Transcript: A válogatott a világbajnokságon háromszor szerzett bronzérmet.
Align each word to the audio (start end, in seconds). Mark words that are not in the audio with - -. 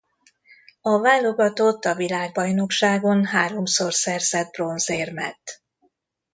A 0.81 0.99
válogatott 0.99 1.85
a 1.85 1.95
világbajnokságon 1.95 3.25
háromszor 3.25 3.93
szerzett 3.93 4.51
bronzérmet. 4.51 5.61